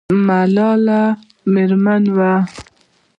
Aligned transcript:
ملالۍ 0.27 1.03
میړنۍ 1.51 1.99
وه 2.17 2.31